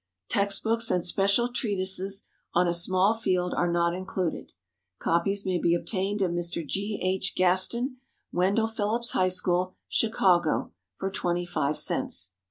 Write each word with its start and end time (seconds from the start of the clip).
Text 0.29 0.63
books 0.63 0.89
and 0.89 1.05
special 1.05 1.47
treatises 1.47 2.23
on 2.55 2.67
a 2.67 2.73
small 2.73 3.13
field 3.13 3.53
are 3.53 3.71
not 3.71 3.93
included. 3.93 4.51
Copies 4.97 5.45
may 5.45 5.59
be 5.59 5.75
obtained 5.75 6.23
of 6.23 6.31
Mr. 6.31 6.65
G. 6.67 6.99
H. 7.03 7.35
Gaston, 7.35 7.97
Wendell 8.31 8.65
Phillips 8.65 9.11
High 9.11 9.27
School, 9.29 9.75
Chicago, 9.87 10.71
for 10.97 11.11
twenty 11.11 11.45
five 11.45 11.77
cents. 11.77 12.31